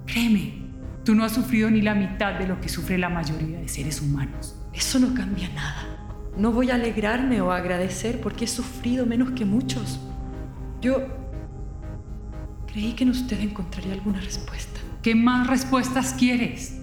Créeme, 0.07 0.64
Tú 1.05 1.15
no 1.15 1.25
has 1.25 1.33
sufrido 1.33 1.71
ni 1.71 1.83
la 1.83 1.95
mitad 1.95 2.39
de 2.39 2.47
lo 2.47 2.61
que 2.63 2.71
sufre 2.71 2.97
la 2.97 3.11
mayoría 3.11 3.61
de 3.61 3.69
seres 3.69 4.01
humanos. 4.01 4.57
Eso 4.73 4.99
no 4.99 5.15
cambia 5.15 5.51
nada. 5.51 5.87
No 6.39 6.51
voy 6.51 6.71
a 6.71 6.77
alegrarme 6.77 7.43
o 7.43 7.53
agradecer 7.53 8.23
porque 8.23 8.47
he 8.47 8.49
sufrido 8.49 9.05
menos 9.05 9.33
que 9.33 9.45
muchos. 9.45 10.01
Yo 10.81 11.07
creí 12.67 12.95
que 12.95 13.05
en 13.05 13.11
usted 13.11 13.39
encontraría 13.41 13.93
alguna 13.93 14.19
respuesta. 14.21 14.81
¿Qué 15.03 15.15
más 15.15 15.47
respuestas 15.47 16.15
quieres? 16.15 16.81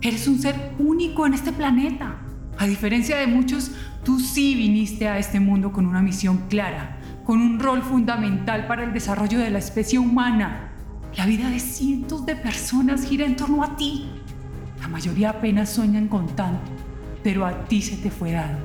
Eres 0.00 0.28
un 0.28 0.38
ser 0.38 0.72
único 0.78 1.26
en 1.26 1.34
este 1.34 1.50
planeta. 1.52 2.20
A 2.56 2.66
diferencia 2.66 3.16
de 3.16 3.26
muchos, 3.26 3.72
tú 4.04 4.20
sí 4.20 4.54
viniste 4.54 5.08
a 5.08 5.18
este 5.18 5.40
mundo 5.40 5.72
con 5.72 5.86
una 5.86 6.00
misión 6.00 6.46
clara, 6.48 7.00
con 7.24 7.40
un 7.40 7.58
rol 7.58 7.82
fundamental 7.82 8.68
para 8.68 8.84
el 8.84 8.92
desarrollo 8.92 9.40
de 9.40 9.50
la 9.50 9.58
especie 9.58 9.98
humana. 9.98 10.73
La 11.16 11.26
vida 11.26 11.48
de 11.48 11.60
cientos 11.60 12.26
de 12.26 12.34
personas 12.34 13.06
gira 13.06 13.24
en 13.24 13.36
torno 13.36 13.62
a 13.62 13.76
ti. 13.76 14.08
La 14.80 14.88
mayoría 14.88 15.30
apenas 15.30 15.70
sueñan 15.70 16.08
con 16.08 16.26
tanto, 16.34 16.72
pero 17.22 17.46
a 17.46 17.66
ti 17.66 17.80
se 17.82 17.96
te 17.96 18.10
fue 18.10 18.32
dado. 18.32 18.58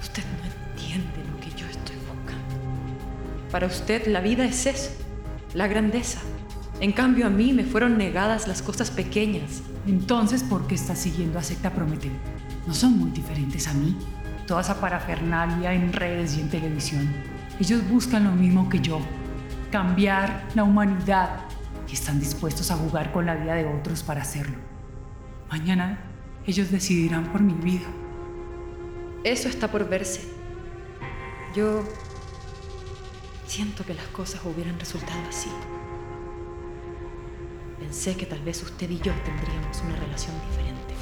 Usted 0.00 0.22
no 0.22 0.72
entiende 0.72 1.22
lo 1.30 1.38
que 1.38 1.50
yo 1.50 1.66
estoy 1.66 1.96
buscando. 1.96 2.54
Para 3.50 3.66
usted 3.66 4.06
la 4.06 4.20
vida 4.22 4.46
es 4.46 4.64
eso, 4.64 4.90
la 5.52 5.66
grandeza. 5.66 6.20
En 6.80 6.92
cambio 6.92 7.26
a 7.26 7.30
mí 7.30 7.52
me 7.52 7.64
fueron 7.64 7.98
negadas 7.98 8.48
las 8.48 8.62
cosas 8.62 8.90
pequeñas. 8.90 9.60
Entonces, 9.86 10.42
¿por 10.42 10.66
qué 10.66 10.76
estás 10.76 10.98
siguiendo 10.98 11.38
a 11.38 11.42
Secta 11.42 11.74
Prometeo? 11.74 12.12
No 12.66 12.72
son 12.72 12.98
muy 12.98 13.10
diferentes 13.10 13.68
a 13.68 13.74
mí. 13.74 13.96
Toda 14.46 14.62
esa 14.62 14.80
parafernalia 14.80 15.74
en 15.74 15.92
redes 15.92 16.38
y 16.38 16.40
en 16.40 16.48
televisión. 16.48 17.06
Ellos 17.60 17.86
buscan 17.88 18.24
lo 18.24 18.32
mismo 18.32 18.68
que 18.68 18.80
yo, 18.80 19.00
cambiar 19.70 20.46
la 20.54 20.64
humanidad 20.64 21.40
y 21.88 21.94
están 21.94 22.18
dispuestos 22.18 22.70
a 22.70 22.76
jugar 22.76 23.12
con 23.12 23.26
la 23.26 23.34
vida 23.34 23.54
de 23.54 23.66
otros 23.66 24.02
para 24.02 24.22
hacerlo. 24.22 24.56
Mañana 25.50 25.98
ellos 26.46 26.70
decidirán 26.70 27.32
por 27.32 27.40
mi 27.40 27.54
vida. 27.54 27.86
Eso 29.24 29.48
está 29.48 29.68
por 29.68 29.88
verse. 29.88 30.22
Yo 31.54 31.82
siento 33.46 33.84
que 33.84 33.94
las 33.94 34.06
cosas 34.08 34.40
hubieran 34.44 34.78
resultado 34.78 35.20
así. 35.28 35.50
Pensé 37.78 38.16
que 38.16 38.26
tal 38.26 38.40
vez 38.40 38.62
usted 38.62 38.88
y 38.90 38.98
yo 38.98 39.12
tendríamos 39.24 39.80
una 39.82 39.96
relación 39.96 40.34
diferente. 40.48 40.94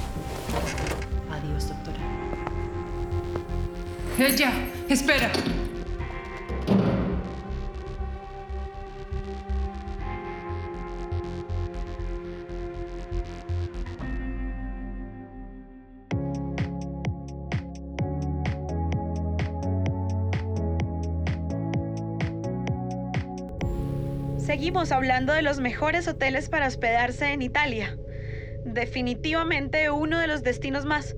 Adiós, 1.31 1.69
doctora. 1.69 1.99
Ella, 4.17 4.51
espera. 4.87 5.31
Seguimos 24.45 24.91
hablando 24.91 25.33
de 25.33 25.41
los 25.41 25.59
mejores 25.59 26.07
hoteles 26.07 26.49
para 26.49 26.67
hospedarse 26.67 27.33
en 27.33 27.41
Italia. 27.41 27.97
Definitivamente 28.63 29.89
uno 29.89 30.17
de 30.19 30.27
los 30.27 30.43
destinos 30.43 30.85
más 30.85 31.15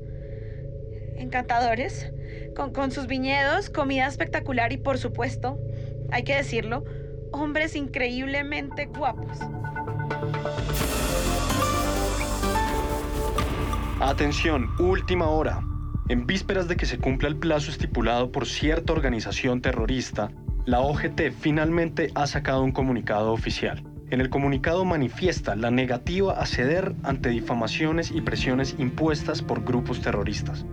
encantadores, 1.17 2.12
con, 2.56 2.72
con, 2.72 2.91
sus 2.91 3.06
viñedos, 3.06 3.70
comida 3.70 4.08
espectacular 4.08 4.72
y 4.72 4.77
por 4.77 4.98
supuesto, 4.98 5.60
hay 6.10 6.24
que 6.24 6.36
decirlo, 6.36 6.84
hombres 7.38 7.75
increíblemente 7.75 8.86
guapos. 8.86 9.39
Atención, 14.00 14.70
última 14.79 15.27
hora. 15.27 15.62
En 16.10 16.25
vísperas 16.25 16.67
de 16.67 16.77
que 16.77 16.86
se 16.86 16.98
cumpla 16.98 17.27
el 17.27 17.38
plazo 17.38 17.72
estipulado 17.72 18.32
por 18.32 18.46
cierta 18.46 18.94
organización 18.94 19.62
terrorista, 19.62 20.32
la 20.65 20.82
OGT 20.82 21.32
finalmente 21.39 22.12
ha 22.15 22.27
sacado 22.27 22.63
un 22.63 22.72
comunicado 22.72 23.34
oficial. 23.34 23.84
En 24.10 24.22
el 24.22 24.29
comunicado 24.29 24.86
manifiesta 24.86 25.56
la 25.56 25.70
negativa 25.70 26.39
a 26.39 26.46
ceder 26.46 26.96
ante 27.03 27.29
difamaciones 27.29 28.12
y 28.12 28.22
presiones 28.22 28.75
impuestas 28.77 29.41
por 29.41 29.65
grupos 29.65 30.01
terroristas. 30.01 30.65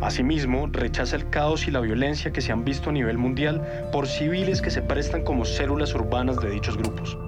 Asimismo, 0.00 0.68
rechaza 0.70 1.16
el 1.16 1.28
caos 1.28 1.66
y 1.66 1.72
la 1.72 1.80
violencia 1.80 2.32
que 2.32 2.40
se 2.40 2.52
han 2.52 2.64
visto 2.64 2.90
a 2.90 2.92
nivel 2.92 3.18
mundial 3.18 3.88
por 3.92 4.06
civiles 4.06 4.62
que 4.62 4.70
se 4.70 4.80
prestan 4.80 5.24
como 5.24 5.44
células 5.44 5.94
urbanas 5.94 6.36
de 6.38 6.50
dichos 6.50 6.76
grupos. 6.76 7.18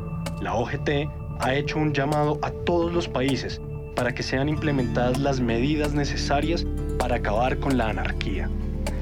La 0.40 0.54
OGT 0.54 1.08
ha 1.40 1.54
hecho 1.54 1.78
un 1.78 1.92
llamado 1.92 2.38
a 2.42 2.50
todos 2.50 2.92
los 2.92 3.08
países 3.08 3.60
para 3.96 4.14
que 4.14 4.22
sean 4.22 4.48
implementadas 4.48 5.18
las 5.18 5.40
medidas 5.40 5.94
necesarias 5.94 6.64
para 6.98 7.16
acabar 7.16 7.58
con 7.58 7.76
la 7.76 7.88
anarquía. 7.88 8.48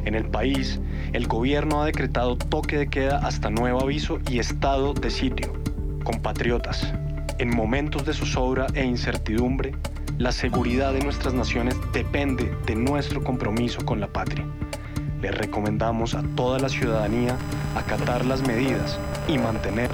En 0.06 0.14
el 0.14 0.24
país, 0.24 0.80
el 1.12 1.26
gobierno 1.26 1.82
ha 1.82 1.86
decretado 1.86 2.38
toque 2.38 2.78
de 2.78 2.88
queda 2.88 3.18
hasta 3.18 3.50
nuevo 3.50 3.82
aviso 3.82 4.18
y 4.30 4.38
estado 4.38 4.94
de 4.94 5.10
sitio. 5.10 5.52
Compatriotas, 6.04 6.94
en 7.38 7.54
momentos 7.54 8.06
de 8.06 8.14
zozobra 8.14 8.66
e 8.72 8.84
incertidumbre, 8.84 9.74
la 10.18 10.32
seguridad 10.32 10.92
de 10.92 11.00
nuestras 11.00 11.32
naciones 11.32 11.76
depende 11.92 12.52
de 12.66 12.74
nuestro 12.74 13.22
compromiso 13.22 13.84
con 13.84 14.00
la 14.00 14.08
patria. 14.08 14.44
Les 15.22 15.36
recomendamos 15.36 16.14
a 16.14 16.22
toda 16.34 16.58
la 16.58 16.68
ciudadanía 16.68 17.36
acatar 17.76 18.24
las 18.24 18.42
medidas 18.46 18.98
y 19.28 19.38
mantener 19.38 19.90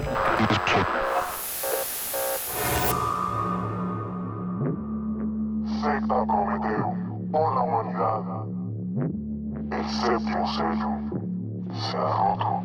Secta 5.83 6.27
Prometeo 6.27 6.95
por 7.31 7.55
la 7.55 7.61
humanidad. 7.61 8.23
El 9.73 9.89
séptimo 9.91 10.47
sello 10.55 10.89
se 11.91 11.97
ha 11.99 12.01
roto. 12.01 12.63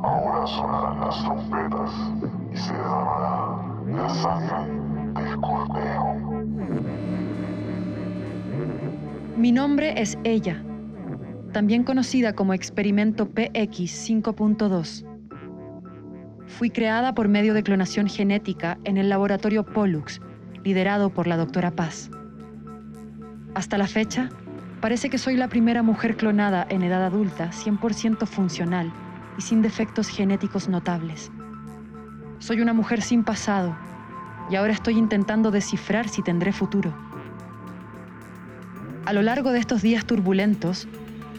Ahora 0.00 0.46
sonarán 0.46 1.00
las 1.00 1.22
trompetas 1.22 1.90
y 2.52 2.56
se 2.56 2.72
derramará 2.72 3.56
la 3.86 4.08
sangre 4.08 4.77
Mi 9.38 9.52
nombre 9.52 10.02
es 10.02 10.18
Ella, 10.24 10.64
también 11.52 11.84
conocida 11.84 12.32
como 12.32 12.54
Experimento 12.54 13.28
PX 13.28 14.10
5.2. 14.10 15.06
Fui 16.48 16.70
creada 16.70 17.14
por 17.14 17.28
medio 17.28 17.54
de 17.54 17.62
clonación 17.62 18.08
genética 18.08 18.78
en 18.82 18.96
el 18.96 19.08
laboratorio 19.08 19.64
Pollux, 19.64 20.20
liderado 20.64 21.10
por 21.10 21.28
la 21.28 21.36
doctora 21.36 21.70
Paz. 21.70 22.10
Hasta 23.54 23.78
la 23.78 23.86
fecha, 23.86 24.28
parece 24.80 25.08
que 25.08 25.18
soy 25.18 25.36
la 25.36 25.46
primera 25.46 25.84
mujer 25.84 26.16
clonada 26.16 26.66
en 26.68 26.82
edad 26.82 27.04
adulta 27.04 27.50
100% 27.52 28.26
funcional 28.26 28.92
y 29.38 29.42
sin 29.42 29.62
defectos 29.62 30.08
genéticos 30.08 30.68
notables. 30.68 31.30
Soy 32.40 32.60
una 32.60 32.72
mujer 32.72 33.02
sin 33.02 33.22
pasado 33.22 33.78
y 34.50 34.56
ahora 34.56 34.72
estoy 34.72 34.98
intentando 34.98 35.52
descifrar 35.52 36.08
si 36.08 36.24
tendré 36.24 36.52
futuro. 36.52 37.07
A 39.08 39.14
lo 39.14 39.22
largo 39.22 39.52
de 39.52 39.58
estos 39.58 39.80
días 39.80 40.04
turbulentos, 40.04 40.86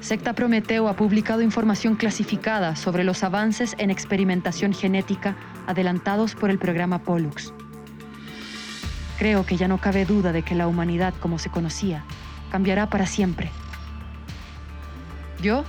Secta 0.02 0.34
Prometeo 0.34 0.88
ha 0.88 0.96
publicado 0.96 1.44
información 1.44 1.98
clasificada 1.98 2.76
sobre 2.76 3.04
los 3.04 3.24
avances 3.24 3.76
en 3.78 3.92
experimentación 3.92 4.74
genética 4.74 5.38
adelantados 5.68 6.34
por 6.34 6.50
el 6.50 6.58
programa 6.58 7.04
Pollux. 7.04 7.54
Creo 9.20 9.46
que 9.46 9.56
ya 9.56 9.68
no 9.68 9.78
cabe 9.78 10.06
duda 10.06 10.32
de 10.32 10.42
que 10.42 10.56
la 10.56 10.66
humanidad 10.66 11.14
como 11.20 11.38
se 11.38 11.52
conocía 11.52 12.04
cambiará 12.50 12.90
para 12.90 13.06
siempre. 13.06 13.52
Yo, 15.40 15.64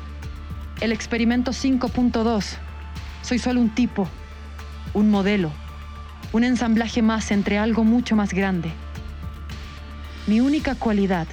el 0.80 0.92
experimento 0.92 1.50
5.2, 1.50 2.56
soy 3.20 3.38
solo 3.38 3.60
un 3.60 3.74
tipo, 3.74 4.08
un 4.94 5.10
modelo, 5.10 5.52
un 6.32 6.44
ensamblaje 6.44 7.02
más 7.02 7.30
entre 7.30 7.58
algo 7.58 7.84
mucho 7.84 8.16
más 8.16 8.32
grande. 8.32 8.72
Mi 10.26 10.40
única 10.40 10.74
cualidad 10.74 11.26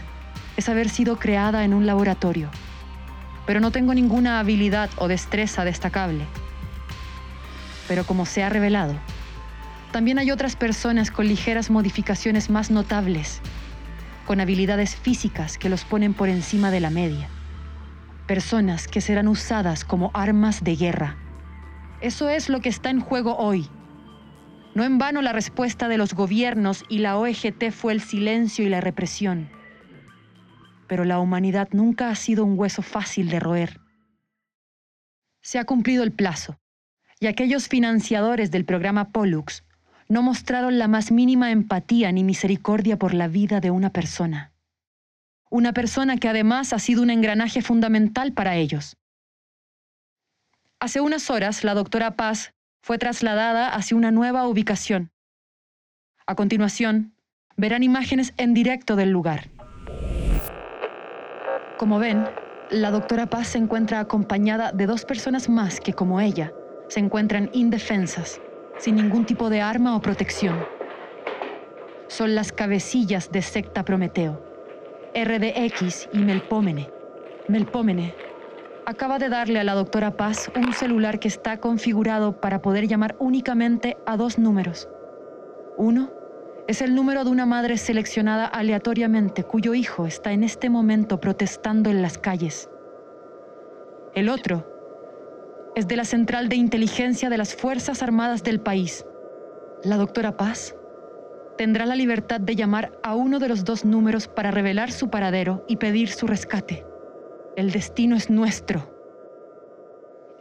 es 0.58 0.68
haber 0.68 0.90
sido 0.90 1.18
creada 1.18 1.64
en 1.64 1.74
un 1.74 1.86
laboratorio, 1.86 2.50
pero 3.46 3.62
no 3.62 3.72
tengo 3.72 3.94
ninguna 3.94 4.40
habilidad 4.40 4.90
o 4.98 5.08
destreza 5.08 5.64
destacable. 5.64 6.26
Pero 7.88 8.04
como 8.04 8.26
se 8.26 8.44
ha 8.44 8.50
revelado, 8.50 8.96
también 9.92 10.20
hay 10.20 10.32
otras 10.32 10.56
personas 10.56 11.12
con 11.12 11.28
ligeras 11.28 11.70
modificaciones 11.70 12.50
más 12.50 12.70
notables, 12.72 13.40
con 14.26 14.42
habilidades 14.42 14.96
físicas 14.96 15.58
que 15.58 15.70
los 15.70 15.86
ponen 15.86 16.14
por 16.14 16.28
encima 16.28 16.72
de 16.72 16.82
la 16.82 16.90
media. 16.90 17.30
Personas 18.28 18.88
que 18.88 19.00
serán 19.00 19.30
usadas 19.30 19.86
como 19.86 20.12
armas 20.14 20.64
de 20.64 20.76
guerra. 20.76 21.16
Eso 22.02 22.30
es 22.30 22.50
lo 22.50 22.60
que 22.60 22.68
está 22.68 22.90
en 22.90 23.00
juego 23.00 23.38
hoy. 23.38 23.70
No 24.76 24.84
en 24.84 24.98
vano 24.98 25.22
la 25.22 25.32
respuesta 25.32 25.88
de 25.88 25.98
los 25.98 26.14
gobiernos 26.14 26.84
y 26.90 27.00
la 27.00 27.18
OEGT 27.18 27.72
fue 27.72 27.94
el 27.94 28.02
silencio 28.02 28.66
y 28.66 28.70
la 28.70 28.82
represión. 28.82 29.50
Pero 30.88 31.06
la 31.06 31.20
humanidad 31.20 31.70
nunca 31.72 32.10
ha 32.10 32.16
sido 32.16 32.46
un 32.46 32.58
hueso 32.58 32.82
fácil 32.82 33.30
de 33.30 33.40
roer. 33.40 33.80
Se 35.42 35.60
ha 35.60 35.66
cumplido 35.66 36.04
el 36.04 36.12
plazo, 36.12 36.60
y 37.20 37.28
aquellos 37.28 37.68
financiadores 37.68 38.52
del 38.52 38.66
programa 38.66 39.12
Pollux 39.12 39.64
no 40.10 40.22
mostraron 40.22 40.80
la 40.80 40.88
más 40.88 41.12
mínima 41.12 41.52
empatía 41.52 42.12
ni 42.12 42.24
misericordia 42.24 42.98
por 42.98 43.14
la 43.14 43.28
vida 43.28 43.60
de 43.60 43.72
una 43.72 43.92
persona. 43.92 44.54
Una 45.50 45.74
persona 45.74 46.18
que 46.18 46.30
además 46.30 46.74
ha 46.74 46.80
sido 46.80 47.02
un 47.02 47.10
engranaje 47.10 47.62
fundamental 47.62 48.34
para 48.34 48.56
ellos. 48.56 48.98
Hace 50.80 51.02
unas 51.02 51.30
horas, 51.30 51.64
la 51.64 51.74
doctora 51.74 52.16
Paz 52.16 52.54
fue 52.82 52.98
trasladada 52.98 53.74
hacia 53.74 53.98
una 53.98 54.12
nueva 54.12 54.48
ubicación. 54.48 55.12
A 56.26 56.36
continuación, 56.36 57.14
verán 57.56 57.84
imágenes 57.84 58.34
en 58.38 58.54
directo 58.54 58.96
del 58.96 59.10
lugar. 59.10 59.50
Como 61.78 62.00
ven, 62.00 62.36
la 62.70 62.90
doctora 62.92 63.28
Paz 63.28 63.50
se 63.50 63.60
encuentra 63.60 64.00
acompañada 64.00 64.72
de 64.72 64.88
dos 64.88 65.06
personas 65.06 65.48
más 65.48 65.80
que, 65.80 65.94
como 65.94 66.20
ella, 66.20 66.52
se 66.90 67.00
encuentran 67.00 67.50
indefensas 67.54 68.42
sin 68.80 68.96
ningún 68.96 69.26
tipo 69.26 69.50
de 69.50 69.62
arma 69.62 69.96
o 69.96 70.02
protección. 70.02 70.68
Son 72.10 72.36
las 72.36 72.52
cabecillas 72.52 73.32
de 73.32 73.42
secta 73.42 73.84
Prometeo, 73.86 74.42
RDX 75.14 76.08
y 76.12 76.24
Melpómene. 76.24 76.90
Melpómene 77.48 78.16
acaba 78.86 79.20
de 79.20 79.30
darle 79.30 79.60
a 79.60 79.64
la 79.64 79.76
doctora 79.76 80.18
Paz 80.18 80.50
un 80.56 80.74
celular 80.74 81.20
que 81.20 81.28
está 81.28 81.60
configurado 81.60 82.40
para 82.40 82.62
poder 82.62 82.88
llamar 82.88 83.16
únicamente 83.20 83.98
a 84.06 84.18
dos 84.18 84.40
números. 84.40 84.90
Uno 85.76 86.17
es 86.68 86.82
el 86.82 86.96
número 86.96 87.24
de 87.24 87.30
una 87.30 87.46
madre 87.46 87.78
seleccionada 87.78 88.46
aleatoriamente 88.46 89.44
cuyo 89.44 89.74
hijo 89.74 90.06
está 90.06 90.34
en 90.34 90.44
este 90.44 90.70
momento 90.70 91.20
protestando 91.20 91.90
en 91.90 92.02
las 92.02 92.18
calles. 92.18 92.70
El 94.14 94.28
otro 94.28 94.68
es 95.76 95.88
de 95.88 95.96
la 95.96 96.04
Central 96.04 96.50
de 96.50 96.58
Inteligencia 96.58 97.30
de 97.30 97.38
las 97.38 97.56
Fuerzas 97.56 98.04
Armadas 98.04 98.44
del 98.44 98.60
país. 98.60 99.06
La 99.84 99.96
doctora 99.96 100.36
Paz 100.36 100.76
tendrá 101.58 101.86
la 101.86 101.96
libertad 101.96 102.42
de 102.42 102.56
llamar 102.56 102.92
a 103.02 103.16
uno 103.16 103.40
de 103.40 103.48
los 103.48 103.64
dos 103.64 103.86
números 103.86 104.28
para 104.28 104.52
revelar 104.52 104.92
su 104.92 105.10
paradero 105.10 105.64
y 105.70 105.78
pedir 105.78 106.10
su 106.10 106.28
rescate. 106.28 106.86
El 107.56 107.72
destino 107.72 108.16
es 108.16 108.30
nuestro. 108.30 108.94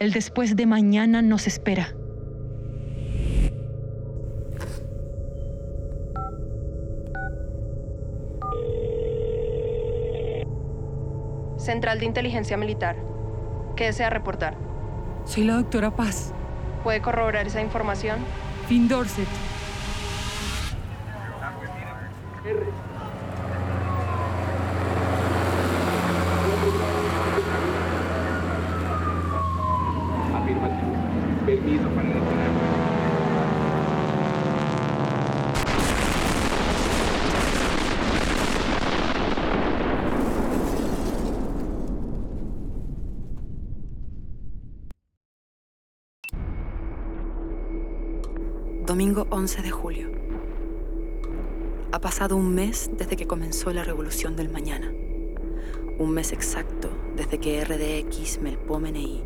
El 0.01 0.13
después 0.13 0.57
de 0.57 0.67
mañana 0.67 1.23
nos 1.23 1.47
espera. 1.47 1.95
Central 11.67 11.99
de 11.99 12.07
Inteligencia 12.07 12.57
Militar. 12.57 12.95
¿Qué 13.75 13.87
desea 13.87 14.09
reportar? 14.09 14.55
Soy 15.25 15.43
la 15.43 15.55
doctora 15.55 15.91
Paz. 15.91 16.33
¿Puede 16.85 17.03
corroborar 17.03 17.49
esa 17.49 17.61
información? 17.61 18.21
Finn 18.69 18.87
Dorset. 18.87 19.27
Domingo 48.97 49.27
11 49.29 49.61
de 49.61 49.71
julio. 49.71 50.11
Ha 51.93 52.01
pasado 52.01 52.35
un 52.35 52.55
mes 52.55 52.91
desde 52.97 53.15
que 53.15 53.27
comenzó 53.27 53.71
la 53.71 53.85
revolución 53.85 54.37
del 54.37 54.49
mañana. 54.49 54.91
Un 55.99 56.13
mes 56.13 56.33
exacto 56.33 56.89
desde 57.15 57.37
que 57.37 57.63
RDX, 57.63 58.41
Melpomene 58.41 59.01
y 59.03 59.25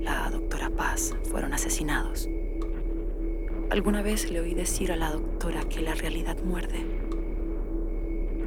la 0.00 0.30
doctora 0.30 0.68
Paz 0.68 1.14
fueron 1.30 1.52
asesinados. 1.52 2.28
Alguna 3.70 4.02
vez 4.02 4.28
le 4.28 4.40
oí 4.40 4.52
decir 4.52 4.90
a 4.90 4.96
la 4.96 5.12
doctora 5.12 5.62
que 5.68 5.80
la 5.80 5.94
realidad 5.94 6.36
muerde. 6.42 6.84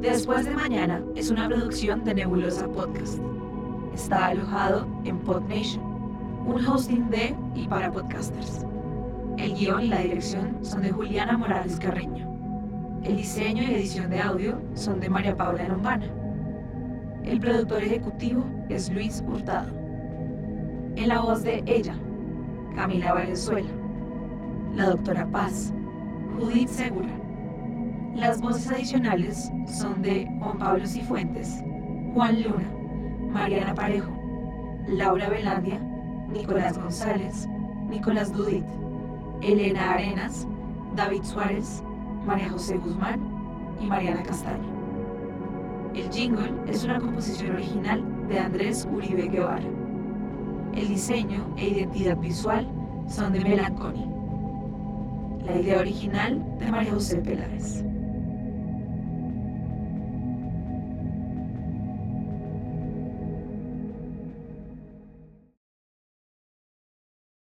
Después 0.00 0.44
de 0.44 0.54
mañana 0.54 1.02
es 1.16 1.28
una 1.28 1.48
producción 1.48 2.04
de 2.04 2.14
Nebulosa 2.14 2.68
Podcast. 2.68 3.18
Está 3.92 4.28
alojado 4.28 4.86
en 5.04 5.18
PodNation, 5.18 5.82
un 6.46 6.64
hosting 6.64 7.10
de 7.10 7.34
y 7.56 7.66
para 7.66 7.90
podcasters. 7.90 8.64
El 9.38 9.54
guion 9.54 9.82
y 9.82 9.88
la 9.88 9.98
dirección 9.98 10.56
son 10.62 10.82
de 10.82 10.92
Juliana 10.92 11.36
Morales 11.36 11.80
Carreño. 11.80 12.28
El 13.02 13.16
diseño 13.16 13.64
y 13.64 13.74
edición 13.74 14.10
de 14.10 14.20
audio 14.20 14.62
son 14.74 15.00
de 15.00 15.10
María 15.10 15.36
Paula 15.36 15.66
Lombana. 15.66 16.06
El 17.24 17.40
productor 17.40 17.82
ejecutivo 17.82 18.44
es 18.68 18.88
Luis 18.92 19.24
Hurtado. 19.26 19.72
En 20.94 21.08
la 21.08 21.20
voz 21.22 21.42
de 21.42 21.64
ella, 21.66 21.96
Camila 22.76 23.14
Valenzuela, 23.14 23.70
la 24.76 24.90
doctora 24.90 25.26
Paz, 25.26 25.74
Judith 26.38 26.68
Segura. 26.68 27.27
Las 28.14 28.40
voces 28.40 28.70
adicionales 28.70 29.50
son 29.66 30.02
de 30.02 30.28
Juan 30.40 30.58
Pablo 30.58 30.86
Cifuentes, 30.86 31.62
Juan 32.14 32.42
Luna, 32.42 32.68
Mariana 33.30 33.74
Parejo, 33.74 34.10
Laura 34.88 35.28
Velandia, 35.28 35.78
Nicolás 36.28 36.78
González, 36.78 37.48
Nicolás 37.88 38.32
Dudit, 38.32 38.64
Elena 39.42 39.92
Arenas, 39.92 40.46
David 40.96 41.22
Suárez, 41.22 41.82
María 42.26 42.50
José 42.50 42.76
Guzmán 42.78 43.20
y 43.80 43.86
Mariana 43.86 44.22
Castaño. 44.22 44.78
El 45.94 46.10
jingle 46.10 46.52
es 46.66 46.84
una 46.84 46.98
composición 46.98 47.56
original 47.56 48.04
de 48.28 48.38
Andrés 48.38 48.86
Uribe 48.92 49.28
Guevara. 49.28 49.66
El 50.74 50.88
diseño 50.88 51.46
e 51.56 51.68
identidad 51.68 52.16
visual 52.18 52.68
son 53.08 53.32
de 53.32 53.40
Melanconi. 53.40 54.06
La 55.46 55.60
idea 55.60 55.78
original 55.78 56.44
de 56.58 56.70
María 56.70 56.92
José 56.92 57.18
Peláez. 57.18 57.87